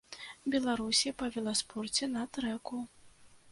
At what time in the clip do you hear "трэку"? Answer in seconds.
2.39-2.83